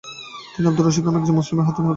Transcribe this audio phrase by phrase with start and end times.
[0.53, 1.89] তিনি আব্দুল রশিদ নামে একজন মুসলিমের হাতে নিহত হন।